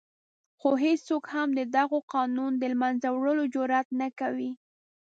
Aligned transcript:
خو 0.59 0.69
هېڅوک 0.83 1.23
هم 1.35 1.49
د 1.59 1.61
دغه 1.77 1.99
قانون 2.13 2.51
د 2.57 2.63
له 2.71 2.77
منځه 2.83 3.07
وړلو 3.11 3.43
جرآت 3.53 3.87
نه 4.01 4.07
کوي. 4.19 4.51